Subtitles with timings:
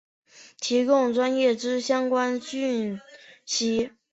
[0.59, 2.99] 提供专业之相关讯
[3.45, 3.91] 息